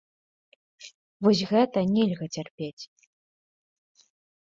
[1.27, 2.83] Вось гэта нельга цярпець.